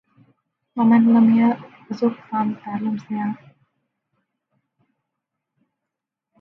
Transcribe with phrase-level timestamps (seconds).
[0.75, 1.39] ومن لم
[1.91, 3.35] يذق طعم التعلم ساعة